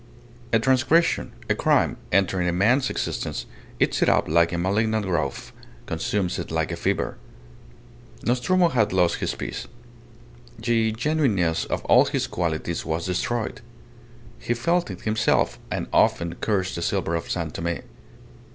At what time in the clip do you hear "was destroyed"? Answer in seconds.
12.83-13.61